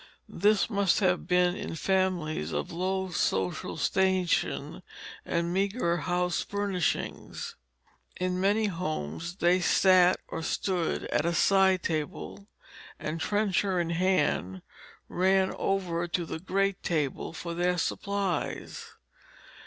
[0.29, 4.81] This must have been in families of low social station
[5.25, 7.55] and meagre house furnishings.
[8.19, 12.47] In many homes they sat or stood at a side table,
[12.97, 14.63] and trencher in hand,
[15.07, 18.95] ran over to the great table for their supplies.